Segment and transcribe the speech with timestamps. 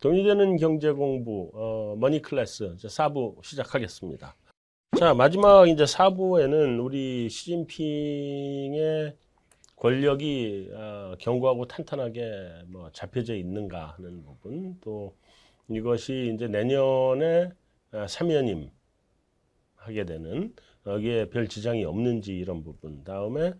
[0.00, 4.36] 돈이 되는 경제 공부, 어, Money Class, 이제 4부 시작하겠습니다.
[4.96, 9.16] 자, 마지막 이제 4부에는 우리 시진핑의
[9.74, 15.16] 권력이 어, 견고하고 탄탄하게 뭐 잡혀져 있는가 하는 부분, 또
[15.68, 17.50] 이것이 이제 내년에
[17.92, 18.70] 어, 3연임
[19.74, 20.54] 하게 되는
[20.86, 23.02] 여기에 별 지장이 없는지 이런 부분.
[23.02, 23.52] 다음에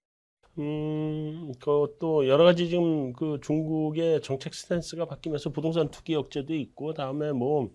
[0.59, 7.32] 음, 그것도 여러 가지 지금 그 중국의 정책 스탠스가 바뀌면서 부동산 투기 억제도 있고, 다음에
[7.32, 7.71] 뭐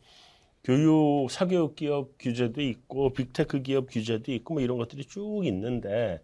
[0.64, 6.22] 교육, 사교육 기업 규제도 있고, 빅테크 기업 규제도 있고, 뭐 이런 것들이 쭉 있는데,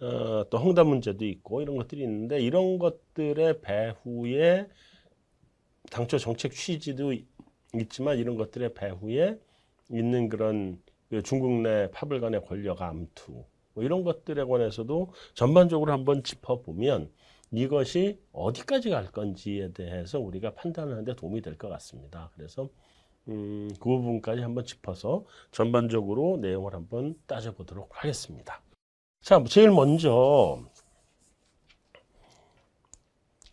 [0.00, 4.68] 어, 또 헝다 문제도 있고, 이런 것들이 있는데, 이런 것들의 배후에
[5.90, 7.14] 당초 정책 취지도
[7.74, 9.38] 있지만, 이런 것들의 배후에
[9.90, 13.44] 있는 그런 그 중국 내 파벌 간의 권력 암투,
[13.74, 17.10] 뭐 이런 것들에 관해서도 전반적으로 한번 짚어보면
[17.52, 22.30] 이것이 어디까지 갈 건지에 대해서 우리가 판단하는 데 도움이 될 것 같습니다.
[22.34, 22.68] 그래서
[23.28, 28.62] 음, 그 부분까지 한번 짚어서 전반적으로 내용을 한번 따져보도록 하겠습니다.
[29.20, 30.58] 자, 제일 먼저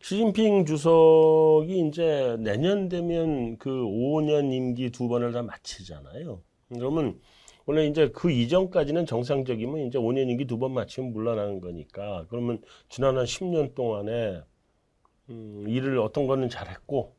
[0.01, 6.41] 시진핑 주석이 이제 내년 되면 그 5년 임기 두 번을 다 마치잖아요.
[6.69, 7.19] 그러면
[7.69, 13.15] 원래 이제 그 이전까지는 정상적이면 이제 5년 임기 두 번 마치면 물러나는 거니까 그러면 지난
[13.15, 14.41] 한 10년 동안에
[15.29, 17.15] 음, 일을 어떤 거는 잘했고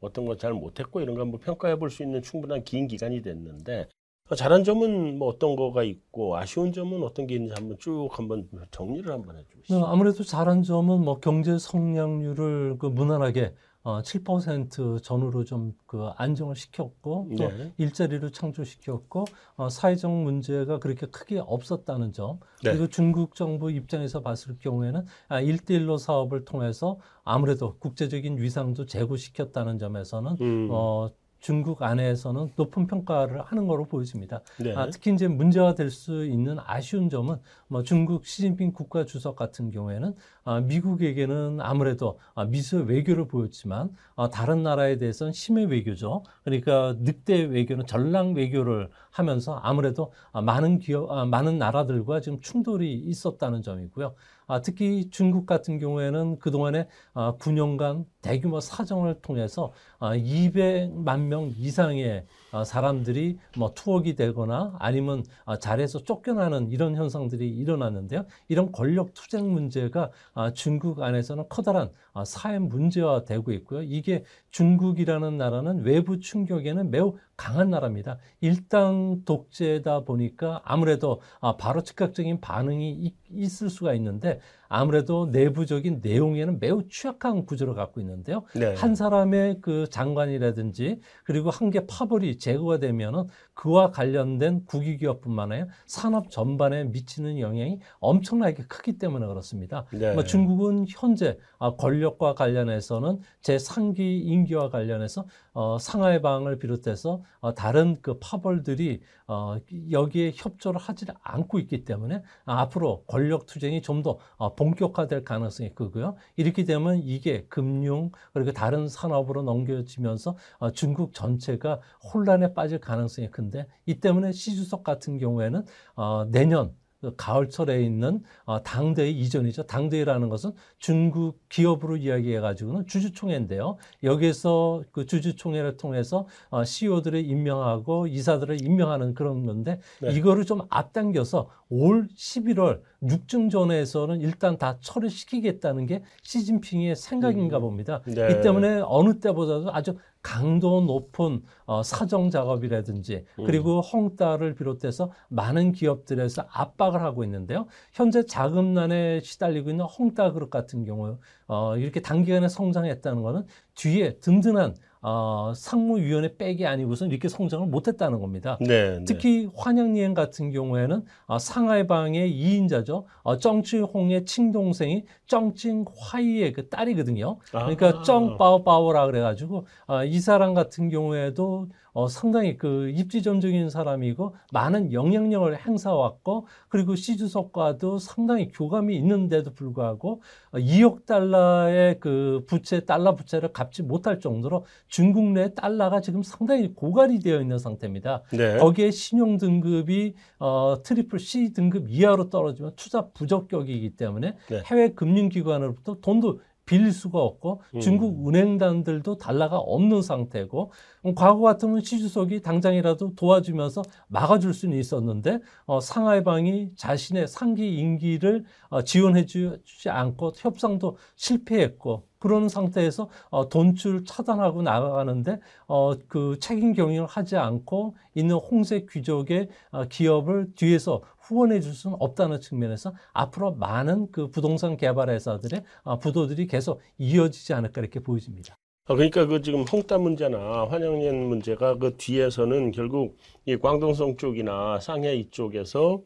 [0.00, 3.88] 어떤 건 잘 못했고 이런 거 한번 평가해 볼 수 있는 충분한 긴 기간이 됐는데
[4.34, 9.12] 잘한 점은 뭐 어떤 거가 있고 아쉬운 점은 어떤 게 있는지 한번 쭉 한번 정리를
[9.12, 9.74] 한번 해주시죠.
[9.74, 16.54] 네, 아무래도 잘한 점은 뭐 경제 성장률을 그 무난하게 어, 7% 전후로 좀 그 안정을
[16.54, 17.72] 시켰고 또 네.
[17.76, 19.24] 일자리를 창조시켰고
[19.56, 22.70] 어, 사회적 문제가 그렇게 크게 없었다는 점 네.
[22.70, 30.36] 그리고 중국 정부 입장에서 봤을 경우에는 아, 1대1로 사업을 통해서 아무래도 국제적인 위상도 제고시켰다는 점에서는
[30.40, 30.68] 음.
[30.70, 31.10] 어,
[31.40, 34.42] 중국 안에서는 높은 평가를 하는 거로 보여집니다.
[34.58, 34.74] 네.
[34.76, 37.36] 아, 특히 이제 문제가 될 수 있는 아쉬운 점은
[37.66, 40.14] 뭐 중국 시진핑 국가 주석 같은 경우에는
[40.44, 46.22] 아, 미국에게는 아무래도 아, 미소 외교를 보였지만 아, 다른 나라에 대해서는 심해 외교죠.
[46.44, 52.92] 그러니까 늑대 외교는 전랑 외교를 하면서 아무래도 아, 많은 기업, 아, 많은 나라들과 지금 충돌이
[52.94, 54.14] 있었다는 점이고요.
[54.50, 62.24] 아, 특히 중국 같은 경우에는 그동안에 아, 9년간 대규모 사정을 통해서 아, 200만 명 이상의
[62.50, 68.26] 아, 사람들이 뭐 투옥이 되거나 아니면 아, 자리에서 쫓겨나는 이런 현상들이 일어났는데요.
[68.48, 73.82] 이런 권력 투쟁 문제가 아, 중국 안에서는 커다란 아, 사회 문제화 되고 있고요.
[73.82, 78.18] 이게 중국이라는 나라는 외부 충격에는 매우 강한 나라입니다.
[78.40, 86.86] 일당 독재다 보니까 아무래도 아, 바로 즉각적인 반응이 있을 수가 있는데 아무래도 내부적인 내용에는 매우
[86.88, 88.42] 취약한 구조를 갖고 있는데요.
[88.54, 88.74] 네.
[88.74, 93.24] 한 사람의 그 장관이라든지 그리고 한 개 파벌이 제거가 되면은
[93.60, 99.84] 그와 관련된 국유기업뿐만 아니라 산업 전반에 미치는 영향이 엄청나게 크기 때문에 그렇습니다.
[99.92, 100.14] 네.
[100.14, 107.98] 뭐 중국은 현재 아, 권력과 관련해서는 제 상기 임기와 관련해서 어, 상하이방을 비롯해서 어, 다른
[108.00, 109.56] 그 파벌들이 어,
[109.92, 116.16] 여기에 협조를 하지 않고 있기 때문에 아, 앞으로 권력 투쟁이 좀더 어, 본격화될 가능성이 크고요.
[116.34, 121.80] 이렇게 되면 이게 금융 그리고 다른 산업으로 넘겨지면서 어, 중국 전체가
[122.12, 125.64] 혼란에 빠질 가능성이 큰데 이 때문에 시 주석 같은 경우에는
[125.94, 126.79] 어, 내년 그
[127.16, 129.64] 가을철에 있는 어, 당대회 이전이죠.
[129.64, 133.76] 당대회라는 것은 중국 기업으로 이야기해 가지고는 주주총회인데요.
[134.02, 140.12] 여기에서 그 주주총회를 통해서 어, CEO들을 임명하고 이사들을 임명하는 그런 건데 네.
[140.12, 147.62] 이거를 좀 앞당겨서 올 11월 육중전에서는 일단 다 처리시키겠다는 게 시진핑의 생각인가 음.
[147.62, 148.02] 봅니다.
[148.06, 148.30] 네.
[148.30, 153.44] 이 때문에 어느 때보다도 아주 강도 높은 어, 사정 작업이라든지 음.
[153.46, 157.66] 그리고 헝따를 비롯해서 많은 기업들에서 압박을 하고 있는데요.
[157.92, 163.46] 현재 자금난에 시달리고 있는 헝따 그룹 같은 경우 어, 이렇게 단기간에 성장했다는 것은
[163.76, 168.58] 뒤에 든든한 어, 상무위원회 백이 아니고서 이렇게 성장을 못했다는 겁니다.
[168.60, 169.04] 네, 네.
[169.04, 173.04] 특히 환영리엔 같은 경우에는 어, 상하이방의 2인자죠.
[173.22, 177.38] 어, 정치홍의 친동생이 정칭화이의 그 딸이거든요.
[177.50, 178.02] 그러니까 아.
[178.02, 186.46] 정빠오빠오라 그래가지고 어, 이 사람 같은 경우에도 어, 상당히 그 입지전적인 사람이고 많은 영향력을 행사왔고
[186.68, 190.22] 그리고 시주석과도 상당히 교감이 있는데도 불구하고
[190.52, 196.74] 어, 2억 달러의 그 부채 달러 부채를 갚지 못할 정도로 중국 내 달러가 지금 상당히
[196.74, 198.22] 고갈이 되어 있는 상태입니다.
[198.32, 198.58] 네.
[198.58, 204.62] 거기에 신용 등급이 어, triple C 등급 이하로 떨어지면 투자 부적격이기 때문에 네.
[204.66, 206.40] 해외 금융기관으로부터 돈도
[206.70, 207.80] 빌릴 수가 없고 음.
[207.80, 210.70] 중국 은행단들도 달러가 없는 상태고
[211.06, 218.82] 음, 과거 같으면 시주석이 당장이라도 도와주면서 막아줄 수는 있었는데 어, 상하이방이 자신의 상기 임기를 어,
[218.82, 227.36] 지원해주지 않고 협상도 실패했고 그런 상태에서 어, 돈줄 차단하고 나가는데 어, 그 책임 경영을 하지
[227.36, 231.00] 않고 있는 홍색 귀족의 어, 기업을 뒤에서
[231.30, 237.54] 후원해 줄 수는 없다는 측면에서 앞으로 많은 그 부동산 개발 회사들의 어, 부도들이 계속 이어지지
[237.54, 238.56] 않을까 이렇게 보여집니다.
[238.86, 243.16] 아, 그러니까 그 지금 홍따 문제나 환영연 문제가 그 뒤에서는 결국
[243.46, 246.02] 이 광동성 쪽이나 상해 이쪽에서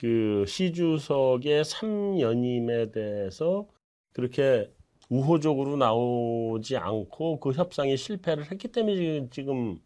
[0.00, 3.68] 그 시주석의 3연임에 대해서
[4.12, 4.68] 그렇게
[5.08, 9.78] 우호적으로 나오지 않고 그 협상이 실패를 했기 때문에 지금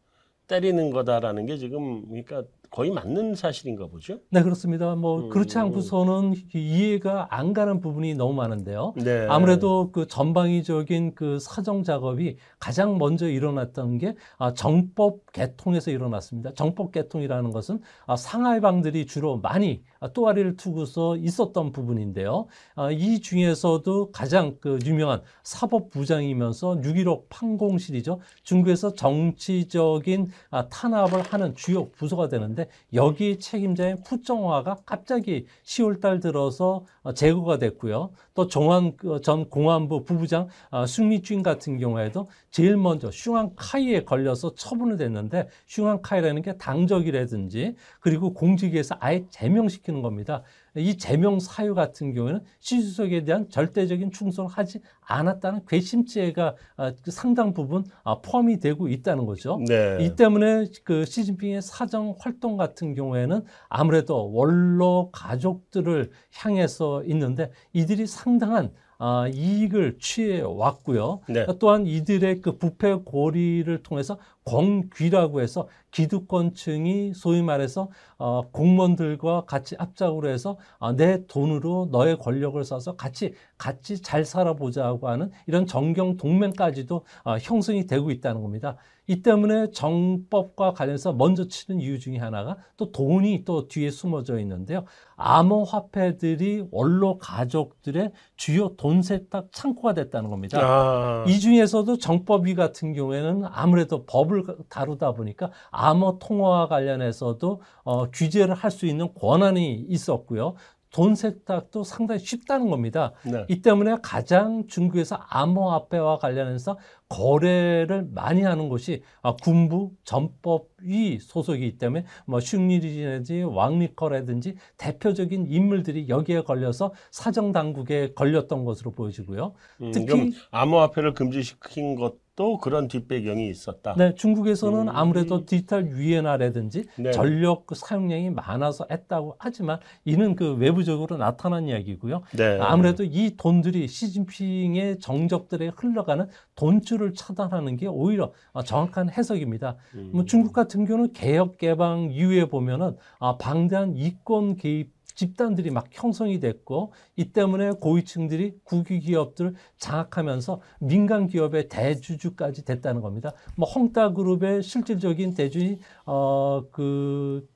[0.49, 4.19] 때리는 거다라는 게 지금 그러니까 거의 맞는 사실인가 보죠?
[4.31, 4.95] 네, 그렇습니다.
[4.95, 8.95] 뭐 음, 그렇지 않고서는 이해가 안 가는 부분이 너무 많은데요.
[8.97, 9.27] 네.
[9.29, 16.53] 아무래도 그 전방위적인 그 사정 작업이 가장 먼저 일어났던 게 아, 정법 개통에서 일어났습니다.
[16.55, 22.47] 정법 개통이라는 것은 아, 상하이방들이 주로 많이 또아리를 투고서 있었던 부분인데요.
[22.75, 28.21] 아, 이 중에서도 가장 그 유명한 사법부장이면서 6.15 판공실이죠.
[28.43, 30.29] 중국에서 정치적인
[30.71, 38.11] 탄압을 하는 주요 부서가 되는데 여기 책임자인 푸정화가 갑자기 10월달 들어서 제거가 됐고요.
[38.35, 40.49] 또 정환 그전 공안부 부부장
[40.87, 49.25] 숭리쥔 같은 경우에도 제일 먼저 슝앙카이에 걸려서 처분을 됐는데 슝앙카이라는 게 당적이라든지 그리고 공직에서 아예
[49.31, 50.43] 제명시키는 겁니다.
[50.77, 57.53] 이 제명 사유 같은 경우에는 시주석에 대한 절대적인 충성을 하지 않았다는 괘씸죄가 아, 그 상당
[57.53, 59.61] 부분 아, 포함이 되고 있다는 거죠.
[59.67, 59.99] 네.
[60.01, 68.71] 이 때문에 그 시진핑의 사정 활동 같은 경우에는 아무래도 원로 가족들을 향해서 있는데 이들이 상당한
[68.99, 71.21] 아, 이익을 취해 왔고요.
[71.29, 71.47] 네.
[71.61, 74.19] 또한 이들의 그 부패 고리를 통해서
[74.49, 82.63] 공귀라고 해서 기득권층이 소위 말해서 어, 공무원들과 같이 합작으로 해서 어, 내 돈으로 너의 권력을
[82.65, 88.77] 써서 같이 같이 잘 살아보자고 하는 이런 정경 동맹까지도 어, 형성이 되고 있다는 겁니다.
[89.11, 94.85] 이 때문에 정법과 관련해서 먼저 치는 이유 중에 하나가 또 돈이 또 뒤에 숨어져 있는데요.
[95.17, 100.61] 암호화폐들이 원로 가족들의 주요 돈 세탁 창고가 됐다는 겁니다.
[100.63, 101.25] 아.
[101.27, 104.38] 이 중에서도 정법위 같은 경우에는 아무래도 법을
[104.69, 110.55] 다루다 보니까 암호 통화와 관련해서도 어, 규제를 할 수 있는 권한이 있었고요.
[110.91, 113.13] 돈 세탁도 상당히 쉽다는 겁니다.
[113.25, 113.45] 네.
[113.49, 122.05] 이 때문에 가장 중국에서 암호화폐와 관련해서 거래를 많이 하는 곳이 아, 군부 전법위 소속이기 때문에
[122.27, 129.55] 뭐 슝리리라든지 왕리커라든지 대표적인 인물들이 여기에 걸려서 사정 당국에 걸렸던 것으로 보여지고요.
[129.83, 133.97] 음, 특히 암호화폐를 금지시킨 것 도 그런 뒷배경이 있었다.
[133.99, 134.89] 네, 중국에서는 음.
[134.91, 137.11] 아무래도 디지털 유엔화라든지 네.
[137.11, 142.23] 전력 그 사용량이 많아서 했다고 하지만 이는 그 외부적으로 나타난 이야기고요.
[142.37, 142.61] 네.
[142.61, 149.77] 아무래도 이 돈들이 시진핑의 정적들에 흘러가는 돈줄을 차단하는 게 오히려 어, 정확한 해석입니다.
[149.95, 150.11] 음.
[150.13, 156.39] 뭐 중국 같은 경우는 개혁 개방 이후에 보면은 아, 방대한 이권 개입 집단들이 막 형성이
[156.39, 163.33] 됐고 이 때문에 고위층들이 국유 기업들을 장악하면서 민간 기업의 대주주까지 됐다는 겁니다.
[163.57, 167.49] 뭐 헝따 그룹의 실질적인 대주이 어그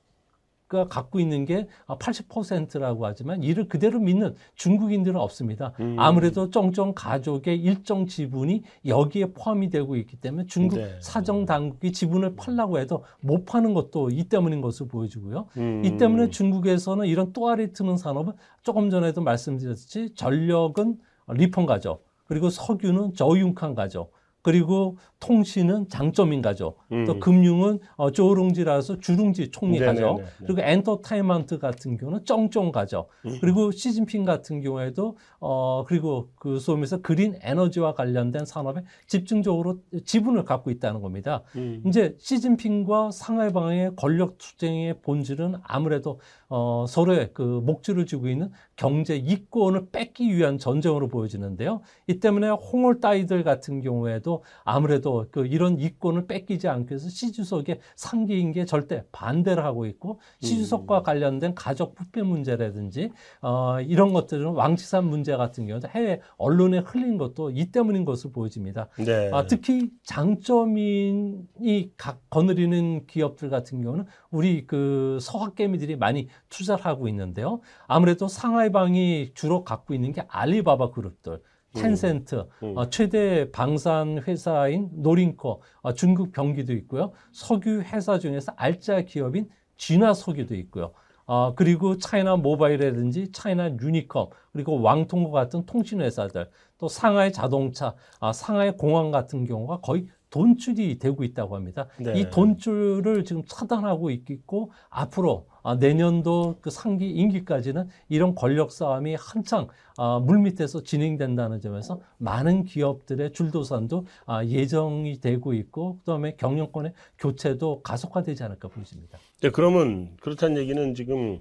[0.73, 5.73] 가 갖고 있는 게 80%라고 하지만 이를 그대로 믿는 중국인들은 없습니다.
[5.79, 5.95] 음.
[5.99, 10.97] 아무래도 쩡쩡 가족의 일정 지분이 여기에 포함이 되고 있기 때문에 중국 네.
[10.99, 15.47] 사정 당국이 지분을 팔라고 해도 못 파는 것도 이 때문인 것으로 보여지고요.
[15.57, 15.85] 음.
[15.85, 23.13] 이 때문에 중국에서는 이런 또아리 트는 산업은 조금 전에도 말씀드렸듯이 전력은 리펀 가족, 그리고 석유는
[23.13, 24.11] 저윤칸 가족,
[24.43, 27.05] 그리고 통신은 장점인 가족, 음.
[27.05, 30.01] 또 금융은 어, 조롱지라서 주룽지 총리 네네네.
[30.01, 30.25] 가족, 네.
[30.45, 33.37] 그리고 엔터테인먼트 같은 경우는 쩡쩡 가족, 음.
[33.39, 40.71] 그리고 시진핑 같은 경우에도 어 그리고 그 말해서 그린 에너지와 관련된 산업에 집중적으로 지분을 갖고
[40.71, 41.43] 있다는 겁니다.
[41.55, 41.81] 음.
[41.87, 46.19] 이제 시진핑과 상하이방의 권력 투쟁의 본질은 아무래도
[46.55, 51.81] 어, 서로의 그 목줄을 쥐고 있는 경제 이권을 뺏기 위한 전쟁으로 보여지는데요.
[52.05, 58.51] 이 때문에 홍월 따위들 같은 경우에도 아무래도 그 이런 이권을 뺏기지 않기 위해서 시주석의 상기인
[58.51, 61.03] 게 절대 반대를 하고 있고 시주석과 음.
[61.03, 63.09] 관련된 가족 부패 문제라든지
[63.41, 68.89] 어, 이런 것들은 왕치산 문제 같은 경우도 해외 언론에 흘린 것도 이 때문인 것으로 보여집니다.
[68.97, 69.31] 네.
[69.33, 77.61] 아, 특히 장점인이 각 거느리는 기업들 같은 경우는 우리 그 서학개미들이 많이 투자를 하고 있는데요.
[77.87, 81.41] 아무래도 상하이방이 주로 갖고 있는 게 알리바바 그룹들.
[81.73, 82.77] 텐센트, 음.
[82.77, 87.13] 어, 최대 방산 회사인 노린코, 어, 중국 병기도 있고요.
[87.31, 90.93] 석유 회사 중에서 알짜 기업인 진화 석유도 있고요.
[91.25, 98.33] 어, 그리고 차이나 모바일이라든지 차이나 유니컴, 그리고 왕통과 같은 통신 회사들, 또 상하이 자동차, 아,
[98.33, 101.87] 상하이 공항 같은 경우가 거의 돈줄이 되고 있다고 합니다.
[101.99, 102.19] 네.
[102.19, 109.67] 이 돈줄을 지금 차단하고 있고 앞으로 아, 내년도 그 상기 임기까지는 이런 권력 싸움이 한창
[109.97, 118.43] 아, 물밑에서 진행된다는 점에서 많은 기업들의 줄도산도 아, 예정이 되고 있고 그다음에 경영권의 교체도 가속화되지
[118.43, 119.17] 않을까 보입니다.
[119.41, 121.39] 네, 그러면 그렇다는 얘기는 지금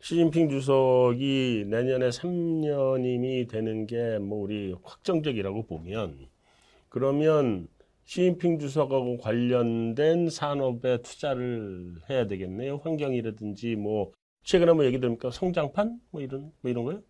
[0.00, 6.18] 시진핑 주석이 내년에 3년임이 되는 게 뭐 우리 확정적이라고 보면
[6.88, 7.66] 그러면
[8.04, 12.80] 시진핑 주석하고 관련된 산업에 투자를 해야 되겠네요.
[12.82, 14.12] 환경이라든지 뭐
[14.44, 17.00] 최근에 뭐 얘기 들으니까 성장판 뭐 이런 뭐 이런 거요?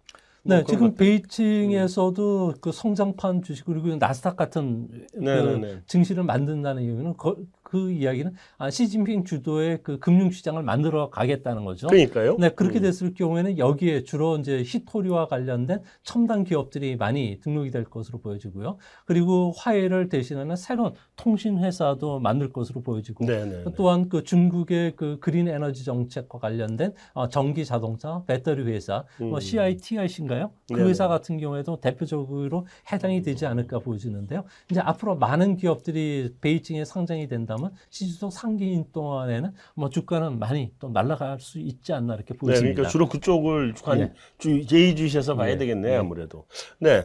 [0.44, 2.54] 네, 뭐 지금 베이징에서도 음.
[2.60, 7.36] 그 성장판 주식 그리고 나스닥 같은 그 증시를 만든다는 이유는 거,
[7.74, 11.88] 그 이야기는 아, 시진핑 주도의 그 금융시장을 만들어 가겠다는 거죠.
[11.88, 12.36] 그러니까요.
[12.38, 12.82] 네, 그렇게 음.
[12.82, 18.76] 됐을 경우에는 여기에 주로 이제 히토리와 관련된 첨단 기업들이 많이 등록이 될 것으로 보여지고요.
[19.06, 23.64] 그리고 화해를 대신하는 새로운 통신 회사도 만들 것으로 보여지고 네네네.
[23.76, 29.30] 또한 그 중국의 그 그린 에너지 정책과 관련된 어, 전기 자동차 배터리 회사 뭐 음.
[29.30, 30.52] 뭐 CITIC인가요?
[30.68, 30.90] 그 네네.
[30.90, 34.44] 회사 같은 경우에도 대표적으로 해당이 되지 않을까 보여지는데요.
[34.70, 40.88] 이제 앞으로 많은 기업들이 베이징에 상장이 된다면 보면 시주석 상기인 동안에는 뭐 주가는 많이 또
[40.88, 42.60] 날아갈 수 있지 않나 이렇게 보입니다.
[42.60, 44.64] 네, 그러니까 주로 그쪽을 한 네.
[44.70, 45.58] 예의주시해서 봐야 네.
[45.58, 45.96] 되겠네요, 네.
[45.96, 46.46] 아무래도.
[46.78, 47.02] 네.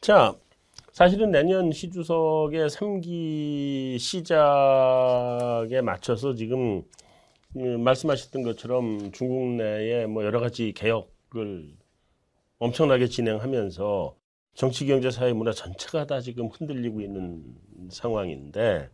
[0.00, 0.34] 자,
[0.92, 6.82] 사실은 내년 시주석의 3기 시작에 맞춰서 지금
[7.56, 11.74] 음, 말씀하셨던 것처럼 중국 내에 뭐 여러 가지 개혁을
[12.58, 14.16] 엄청나게 진행하면서
[14.54, 17.42] 정치, 경제, 사회, 문화 전체가 다 지금 흔들리고 있는
[17.90, 18.90] 상황인데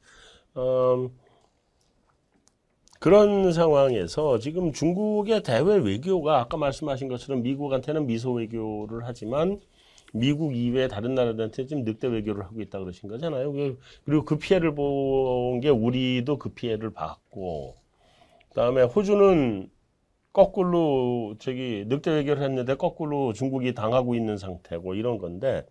[0.57, 1.11] 음,
[3.01, 9.61] 그런 상황에서 지금 중국의 대외 외교가 아까 말씀하신 것처럼 미국한테는 미소 외교를 하지만
[10.13, 13.53] 미국 이외 다른 나라들한테 지금 늑대 외교를 하고 있다 그러신 거잖아요.
[13.53, 17.75] 그, 그리고 그 피해를 본 게 우리도 그 피해를 봤고,
[18.51, 19.71] 그다음에 호주는
[20.33, 25.67] 거꾸로 저기 늑대 외교를 했는데 거꾸로 중국이 당하고 있는 상태고 이런 건데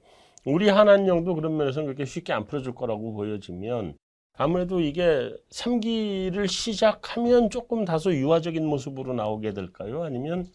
[0.46, 3.98] 우리 한한령도 그런 면에서는 그렇게 쉽게 안 풀어줄 거라고 보여지면
[4.38, 10.04] 아무래도 이게 3기를 시작하면 조금 다소 유화적인 모습으로 나오게 될까요?
[10.04, 10.48] 아니면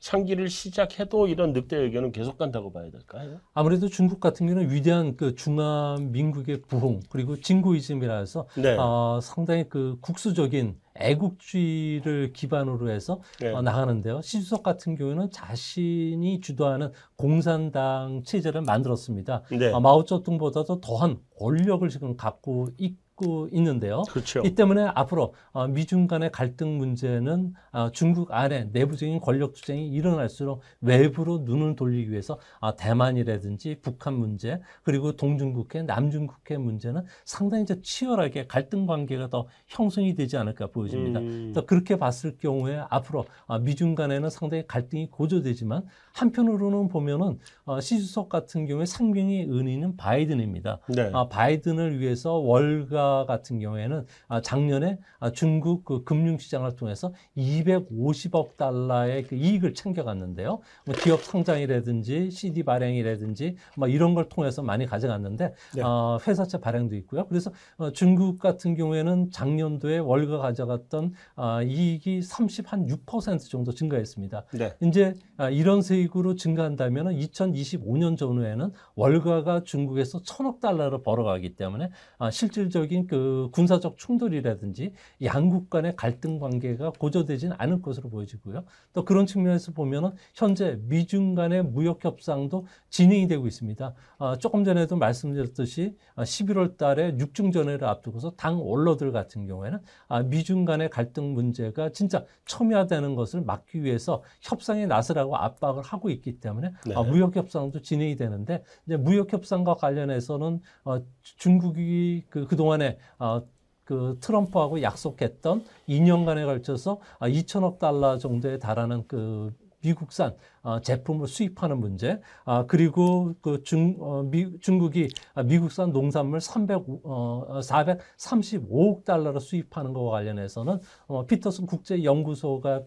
[0.00, 3.38] 3기를 시작해도 이런 늑대 의견은 계속 간다고 봐야 될까요?
[3.52, 8.76] 아무래도 중국 같은 경우는 위대한 그 중화민국의 부흥 그리고 진구이즘이라서 네.
[8.78, 13.52] 어, 상당히 그 국수적인 애국주의를 기반으로 해서 네.
[13.52, 14.22] 어, 나가는데요.
[14.22, 19.42] 시주석 같은 경우는 자신이 주도하는 공산당 체제를 만들었습니다.
[19.50, 19.70] 네.
[19.70, 24.02] 어, 마오쩌둥보다도 더한 권력을 지금 갖고 있 고 갖고 있는데요.
[24.10, 24.40] 그렇죠.
[24.44, 30.62] 이 때문에 앞으로 어, 미중 간의 갈등 문제는 어, 중국 안에 내부적인 권력 투쟁이 일어날수록
[30.80, 38.86] 외부로 눈을 돌리기 위해서 어, 대만이라든지 북한 문제 그리고 동중국해, 남중국해 문제는 상당히 치열하게 갈등
[38.86, 41.20] 관계가 더 형성이 되지 않을까 보여집니다.
[41.20, 41.54] 음.
[41.66, 43.26] 그렇게 봤을 경우에 앞으로
[43.60, 45.84] 미중 간에는 상당히 갈등이 고조되지만
[46.20, 47.38] 한편으로는 보면은
[47.80, 50.80] 시주석 같은 경우에 상명의 은인은 바이든입니다.
[50.88, 51.12] 네.
[51.30, 59.34] 바이든을 위해서 월가 같은 경우에는 아, 작년에 아, 중국 그 금융시장을 통해서 250억 달러의 그
[59.34, 60.60] 이익을 챙겨갔는데요.
[60.84, 65.82] 뭐 기업 상장이라든지 CD 발행이라든지 뭐 이런 걸 통해서 많이 가져갔는데 네.
[65.82, 67.26] 어, 회사채 발행도 있고요.
[67.28, 74.44] 그래서 어, 중국 같은 경우에는 작년도에 월가 가져갔던 어, 이익이 30 한 6% 정도 증가했습니다.
[74.52, 74.74] 네.
[74.82, 75.14] 이제
[75.50, 81.90] 이런 세익 으로 증가한다면 2025년 전후에는 월가가 중국에서 천억 달러를 벌어가기 때문에
[82.32, 88.64] 실질적인 적인 그 군사적 충돌이라든지 양국 간의 갈등 관계가 고조되지는 않을 것으로 보여지고요.
[88.92, 93.94] 또 그런 측면에서 보면은 현재 미중 간의 무역 협상도 진행이 되고 있습니다.
[94.18, 100.64] 어, 조금 전에도 말씀드렸듯이 11월 어, 달에 육중전회를 앞두고서 당 원로들 같은 경우에는 아, 미중
[100.64, 106.94] 간의 갈등 문제가 진짜 첨예화되는 것을 막기 위해서 협상에 나서라고 압박을 하고 있기 때문에 네.
[106.94, 113.42] 아, 무역 협상도 진행이 되는데 이제 무역 협상과 관련해서는 어, 중국이 그 그동안에 어,
[113.84, 121.80] 그 트럼프하고 약속했던 2년간에 걸쳐서 2천억 아, 달러 정도에 달하는 그 미국산 어, 제품을 수입하는
[121.80, 125.08] 문제, 아, 그리고 그 중, 어, 미, 중국이
[125.46, 132.82] 미국산 농산물 300, 어, 435억 달러를 수입하는 것과 관련해서는 어, 피터슨 국제연구소가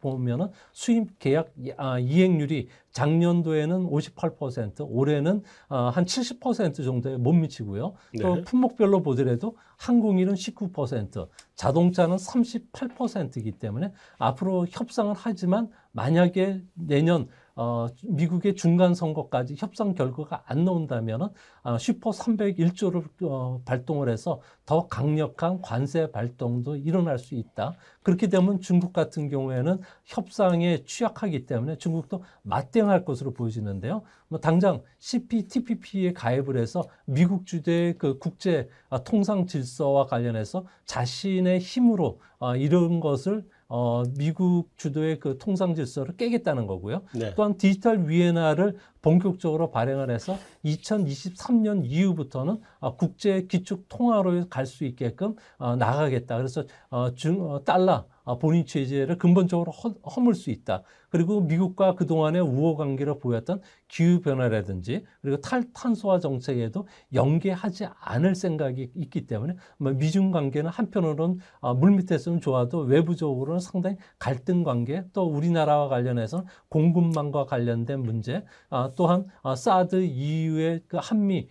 [0.00, 7.92] 보면은 수입 계약 아, 이행률이 작년도에는 58%, 올해는 어, 한70% 정도에 못 미치고요.
[8.14, 8.22] 네.
[8.22, 17.26] 또 품목별로 보더라도 항공일은 19%, 자동차는 38%이기 때문에 앞으로 협상을 하지만 만약에 내년
[17.56, 21.30] 어, 미국의 중간 선거까지 협상 결과가 안 나온다면
[21.64, 27.74] 어, 슈퍼 301조를 어, 발동을 해서 더 강력한 관세 발동도 일어날 수 있다.
[28.04, 34.02] 그렇게 되면 중국 같은 경우에는 협상에 취약하기 때문에 중국도 맞대응할 것으로 보여지는데요.
[34.28, 42.20] 뭐 당장 CPTPP에 가입을 해서 미국 주도의 그 국제 어, 통상 질서와 관련해서 자신의 힘으로
[42.38, 47.02] 어, 이런 것을 어, 미국 주도의 그 통상 질서를 깨겠다는 거고요.
[47.14, 47.34] 네.
[47.34, 55.34] 또한 디지털 위엔화를 본격적으로 발행을 해서 2023년 이후부터는 어, 국제 기축 통화로 갈 수 있게끔
[55.56, 56.36] 어, 나가겠다.
[56.36, 60.82] 그래서 어, 중 어, 달러 어, 본인 체제를 근본적으로 허, 허물 수 있다.
[61.08, 69.26] 그리고 미국과 그동안의 우호 관계로 보였던 기후 변화라든지 그리고 탈탄소화 정책에도 연계하지 않을 생각이 있기
[69.26, 76.44] 때문에 뭐 미중 관계는 한편으로는 어, 물밑에서는 좋아도 외부적으로는 상당히 갈등 관계 또 우리나라와 관련해서
[76.68, 81.48] 공급망과 관련된 문제 어, 또한 어, 사드 이후의 그 한미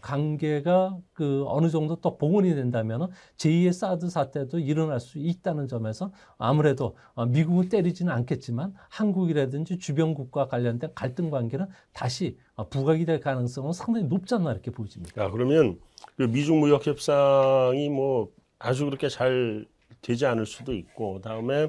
[0.00, 6.96] 관계가 그 어느 정도 또 복원이 된다면 제2의 사드 사태도 일어날 수 있다는 점에서 아무래도
[7.28, 12.38] 미국을 때리지는 않겠지만 한국이라든지 주변국과 관련된 갈등 관계 관계는 다시
[12.70, 15.22] 부각이 될 가능성은 상당히 않나 이렇게 보여집니다.
[15.22, 15.78] 아, 그러면
[16.16, 19.66] 그 미중 무역 협상이 뭐 아주 그렇게 잘
[20.02, 21.68] 되지 않을 수도 있고 다음에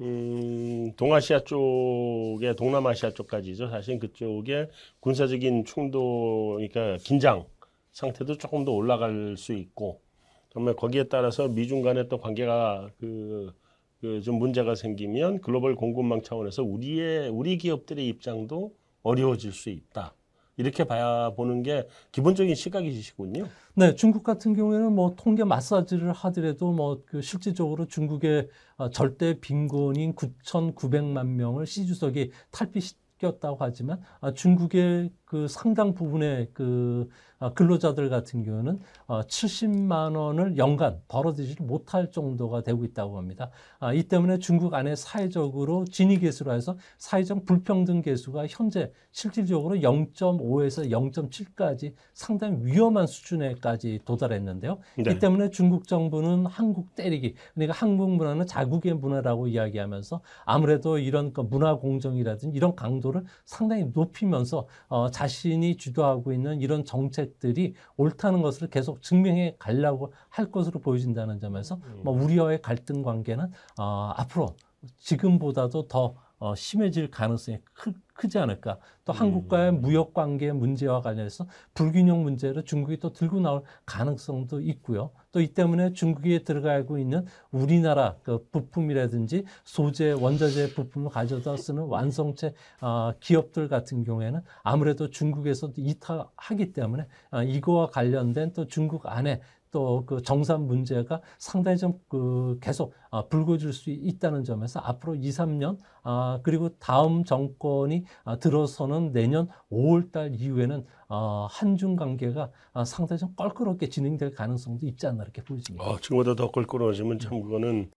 [0.00, 3.68] 음, 동아시아 쪽에 동남아시아 쪽까지죠.
[3.70, 4.68] 사실 그쪽에
[5.00, 7.46] 군사적인 충돌, 그러니까 긴장
[7.92, 10.02] 상태도 조금 더 올라갈 수 있고,
[10.50, 13.54] 정말 거기에 따라서 미중 간의 또 관계가 그
[14.00, 20.15] 그 좀 문제가 생기면 글로벌 공급망 차원에서 우리의 우리 기업들의 입장도 어려워질 수 있다.
[20.56, 23.46] 이렇게 봐야 보는 게 기본적인 시각이시군요.
[23.74, 30.14] 네, 중국 같은 경우에는 뭐 통계 마사지를 하더라도 뭐 그 실질적으로 중국의 어, 절대 빈곤인
[30.14, 38.42] 9,900만 명을 시 주석이 탈피시켰다고 하지만 아, 중국의 그 상당 부분의 그 아, 근로자들 같은
[38.44, 43.50] 경우는 70만 어, 원을 연간 벌어들이지 못할 정도가 되고 있다고 합니다.
[43.78, 50.90] 아, 이 때문에 중국 안에 사회적으로 진위 계수로 해서 사회적 불평등 계수가 현재 실질적으로 0.5에서
[50.90, 54.78] 0.7까지 상당히 위험한 수준에까지 도달했는데요.
[54.98, 55.12] 네.
[55.12, 61.42] 이 때문에 중국 정부는 한국 때리기, 그러니까 한국 문화는 자국의 문화라고 이야기하면서 아무래도 이런 그
[61.42, 68.68] 문화 공정이라든지 이런 강도를 상당히 높이면서 어, 자신이 주도하고 있는 이런 정책 들이 옳다는 것을
[68.68, 72.00] 계속 증명해 가려고 할 것으로 보여진다는 점에서 음.
[72.04, 74.56] 뭐 우리와의 갈등 관계는 어, 앞으로
[74.98, 78.78] 지금보다도 더 어, 심해질 가능성이 크, 크지 않을까.
[79.04, 79.18] 또 음.
[79.18, 85.10] 한국과의 무역 관계 문제와 관련해서 불균형 문제를 중국이 또 들고 나올 가능성도 있고요.
[85.32, 92.54] 또 이 때문에 중국에 들어가고 있는 우리나라 그 부품이라든지 소재, 원자재 부품을 가져다 쓰는 완성체
[92.80, 99.42] 어, 기업들 같은 경우에는 아무래도 중국에서 이탈하기 때문에 어, 이거와 관련된 또 중국 안에
[99.76, 105.28] 또 그 정산 문제가 상당히 좀 그 계속 아, 불거질 수 있다는 점에서 앞으로 2,
[105.30, 112.84] 3년 아 그리고 다음 정권이 아, 들어서는 내년 5월 달 이후에는 아, 한중 관계가 아,
[112.84, 115.84] 상당히 좀 껄끄럽게 진행될 가능성도 있지 않나 이렇게 보여집니다.
[115.84, 117.90] 아, 지금보다 더 껄끄러워지면 참 그거는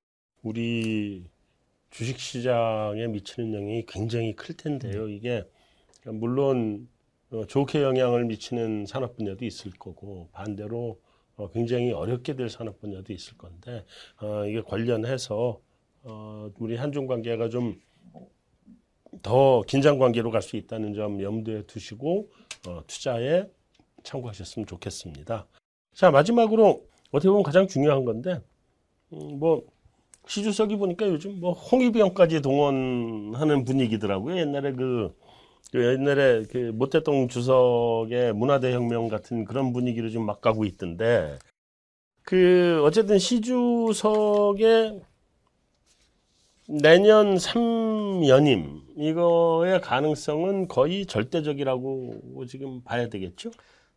[0.43, 1.25] 우리
[1.89, 5.07] 주식 시장에 미치는 영향이 굉장히 클 텐데요.
[5.07, 5.43] 이게
[6.05, 6.87] 물론
[7.31, 10.99] 어, 좋게 영향을 미치는 산업 분야도 있을 거고 반대로
[11.39, 13.85] 어, 굉장히 어렵게 될 산업 분야도 있을 건데
[14.21, 15.59] 어, 이게 관련해서
[16.03, 17.79] 어, 우리 한중 관계가 좀
[19.21, 22.29] 더 긴장 관계로 갈 수 있다는 점 염두에 두시고
[22.67, 23.45] 어, 투자에
[24.03, 25.47] 참고하셨으면 좋겠습니다.
[25.93, 28.41] 자 마지막으로 어떻게 보면 가장 중요한 건데
[29.13, 29.63] 음, 뭐
[30.27, 34.37] 시주석이 보니까 요즘 뭐 홍위병까지 동원하는 분위기더라고요.
[34.37, 35.13] 옛날에 그,
[35.71, 41.37] 그 옛날에 그 모태동 주석의 문화대혁명 같은 그런 분위기를 좀막 가고 있던데
[42.23, 45.01] 그 어쨌든 시주석의
[46.67, 53.49] 내년 3연임 이거의 가능성은 거의 절대적이라고 지금 봐야 되겠죠?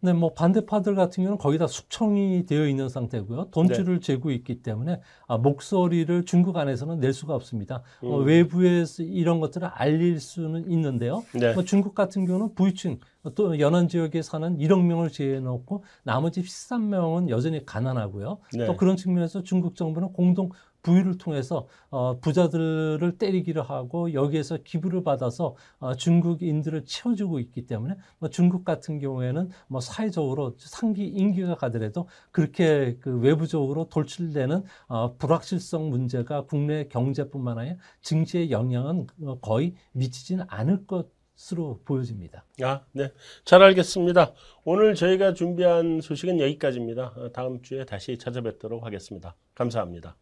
[0.05, 3.51] 네, 뭐 반대파들 같은 경우는 거의 다 숙청이 되어 있는 상태고요.
[3.53, 7.83] 돈줄을 재고 있기 때문에 아, 목소리를 중국 안에서는 낼 수가 없습니다.
[8.03, 8.27] 어, 음.
[8.27, 11.23] 외부에서 이런 것들을 알릴 수는 있는데요.
[11.39, 11.55] 네.
[11.55, 12.99] 뭐 중국 같은 경우는 부유층
[13.37, 18.39] 또 연안 지역에 사는 1억 명을 제외해 놓고 나머지 13명은 여전히 가난하고요.
[18.55, 18.67] 네.
[18.67, 20.51] 또 그런 측면에서 중국 정부는 공동
[20.83, 28.29] 부유를 통해서 어, 부자들을 때리기를 하고 여기에서 기부를 받아서 어, 중국인들을 채워주고 있기 때문에 뭐
[28.29, 36.45] 중국 같은 경우에는 뭐 사회적으로 상기 임기가 가더라도 그렇게 그 외부적으로 돌출되는 어, 불확실성 문제가
[36.45, 41.11] 국내 경제뿐만 아니라 증시에 영향은 어, 거의 미치지는 않을 것
[41.51, 42.45] 으로 보여집니다.
[42.63, 43.11] 아, 네.
[43.45, 44.33] 잘 알겠습니다.
[44.65, 47.15] 오늘 저희가 준비한 소식은 여기까지입니다.
[47.17, 49.35] 어, 다음 주에 다시 찾아뵙도록 하겠습니다.
[49.55, 50.17] 감사합니다.